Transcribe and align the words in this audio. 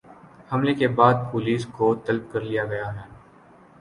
حملے 0.51 0.73
کے 0.75 0.87
بعد 0.99 1.15
پولیس 1.31 1.65
کو 1.77 1.93
طلب 2.05 2.31
کر 2.31 2.41
لیا 2.41 2.65
گیا 2.65 2.87
ہے 2.95 3.05